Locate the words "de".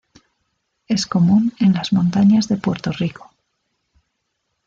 2.47-2.57